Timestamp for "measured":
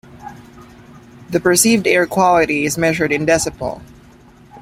2.75-3.11